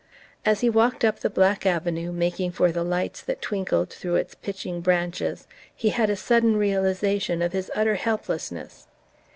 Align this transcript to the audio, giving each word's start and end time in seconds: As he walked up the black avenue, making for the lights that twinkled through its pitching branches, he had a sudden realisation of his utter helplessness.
As 0.45 0.61
he 0.61 0.67
walked 0.67 1.05
up 1.05 1.19
the 1.19 1.29
black 1.29 1.63
avenue, 1.63 2.11
making 2.11 2.53
for 2.53 2.71
the 2.71 2.83
lights 2.83 3.21
that 3.21 3.39
twinkled 3.39 3.91
through 3.91 4.15
its 4.15 4.33
pitching 4.33 4.81
branches, 4.81 5.45
he 5.75 5.89
had 5.89 6.09
a 6.09 6.15
sudden 6.15 6.57
realisation 6.57 7.39
of 7.43 7.53
his 7.53 7.69
utter 7.75 7.93
helplessness. 7.93 8.87